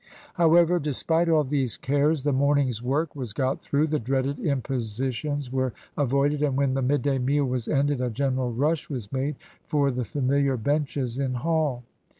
[0.33, 5.73] However, despite all these cares, the morning's work was got through, the dreaded impositions were
[5.95, 9.35] avoided, and when the midday meal was ended a general rush was made
[9.67, 11.83] for the familiar benches in Hall.